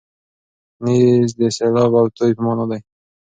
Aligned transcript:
نیز 0.83 1.29
د 1.39 1.41
سېلاب 1.57 1.91
او 1.99 2.05
توی 2.17 2.31
په 2.37 2.41
مانا 2.45 2.65
دی. 2.69 2.79